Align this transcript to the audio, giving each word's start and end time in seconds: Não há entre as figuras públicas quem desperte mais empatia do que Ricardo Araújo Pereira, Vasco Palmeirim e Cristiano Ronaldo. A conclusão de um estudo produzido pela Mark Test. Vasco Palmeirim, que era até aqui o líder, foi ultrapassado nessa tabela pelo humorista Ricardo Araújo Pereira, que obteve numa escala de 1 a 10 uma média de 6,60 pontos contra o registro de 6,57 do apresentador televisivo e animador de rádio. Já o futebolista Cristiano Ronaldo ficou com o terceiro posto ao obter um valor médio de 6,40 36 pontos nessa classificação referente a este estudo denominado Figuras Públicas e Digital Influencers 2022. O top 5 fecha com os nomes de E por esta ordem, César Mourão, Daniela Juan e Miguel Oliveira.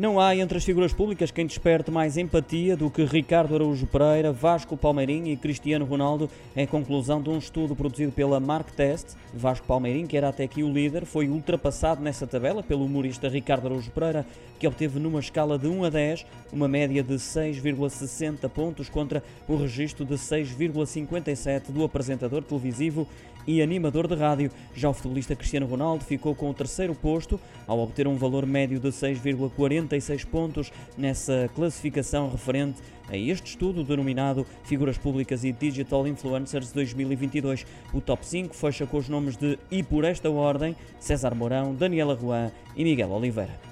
Não 0.00 0.18
há 0.18 0.34
entre 0.34 0.56
as 0.56 0.64
figuras 0.64 0.94
públicas 0.94 1.30
quem 1.30 1.44
desperte 1.44 1.90
mais 1.90 2.16
empatia 2.16 2.74
do 2.74 2.88
que 2.88 3.04
Ricardo 3.04 3.54
Araújo 3.54 3.86
Pereira, 3.86 4.32
Vasco 4.32 4.74
Palmeirim 4.74 5.28
e 5.28 5.36
Cristiano 5.36 5.84
Ronaldo. 5.84 6.30
A 6.56 6.66
conclusão 6.66 7.20
de 7.20 7.28
um 7.28 7.36
estudo 7.36 7.76
produzido 7.76 8.10
pela 8.10 8.40
Mark 8.40 8.70
Test. 8.70 9.08
Vasco 9.34 9.66
Palmeirim, 9.66 10.06
que 10.06 10.16
era 10.16 10.30
até 10.30 10.44
aqui 10.44 10.62
o 10.62 10.72
líder, 10.72 11.04
foi 11.04 11.28
ultrapassado 11.28 12.02
nessa 12.02 12.26
tabela 12.26 12.62
pelo 12.62 12.86
humorista 12.86 13.28
Ricardo 13.28 13.66
Araújo 13.66 13.90
Pereira, 13.90 14.24
que 14.58 14.66
obteve 14.66 14.98
numa 14.98 15.20
escala 15.20 15.58
de 15.58 15.68
1 15.68 15.84
a 15.84 15.90
10 15.90 16.26
uma 16.50 16.66
média 16.66 17.02
de 17.02 17.14
6,60 17.14 18.48
pontos 18.48 18.88
contra 18.88 19.22
o 19.46 19.54
registro 19.54 20.06
de 20.06 20.14
6,57 20.14 21.70
do 21.70 21.84
apresentador 21.84 22.42
televisivo 22.42 23.06
e 23.46 23.62
animador 23.62 24.06
de 24.06 24.14
rádio. 24.14 24.50
Já 24.74 24.88
o 24.88 24.94
futebolista 24.94 25.34
Cristiano 25.34 25.66
Ronaldo 25.66 26.04
ficou 26.04 26.34
com 26.34 26.50
o 26.50 26.54
terceiro 26.54 26.94
posto 26.94 27.40
ao 27.66 27.78
obter 27.78 28.06
um 28.06 28.16
valor 28.16 28.46
médio 28.46 28.78
de 28.78 28.88
6,40 28.88 29.89
36 29.90 30.24
pontos 30.24 30.72
nessa 30.96 31.50
classificação 31.54 32.30
referente 32.30 32.80
a 33.08 33.16
este 33.16 33.48
estudo 33.50 33.82
denominado 33.82 34.46
Figuras 34.62 34.96
Públicas 34.96 35.42
e 35.42 35.50
Digital 35.50 36.06
Influencers 36.06 36.70
2022. 36.70 37.66
O 37.92 38.00
top 38.00 38.24
5 38.24 38.54
fecha 38.54 38.86
com 38.86 38.98
os 38.98 39.08
nomes 39.08 39.36
de 39.36 39.58
E 39.68 39.82
por 39.82 40.04
esta 40.04 40.30
ordem, 40.30 40.76
César 41.00 41.34
Mourão, 41.34 41.74
Daniela 41.74 42.16
Juan 42.16 42.52
e 42.76 42.84
Miguel 42.84 43.10
Oliveira. 43.10 43.69